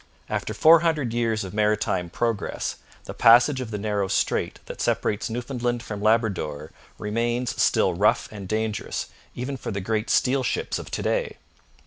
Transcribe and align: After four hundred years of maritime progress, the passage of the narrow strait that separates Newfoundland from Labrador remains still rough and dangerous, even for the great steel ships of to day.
After 0.29 0.55
four 0.55 0.79
hundred 0.79 1.13
years 1.13 1.43
of 1.43 1.53
maritime 1.53 2.09
progress, 2.09 2.77
the 3.03 3.13
passage 3.13 3.61
of 3.61 3.69
the 3.69 3.77
narrow 3.77 4.07
strait 4.07 4.57
that 4.65 4.81
separates 4.81 5.29
Newfoundland 5.29 5.83
from 5.83 6.01
Labrador 6.01 6.71
remains 6.97 7.61
still 7.61 7.93
rough 7.93 8.27
and 8.31 8.47
dangerous, 8.47 9.09
even 9.35 9.57
for 9.57 9.69
the 9.69 9.79
great 9.79 10.09
steel 10.09 10.41
ships 10.41 10.79
of 10.79 10.89
to 10.89 11.03
day. 11.03 11.37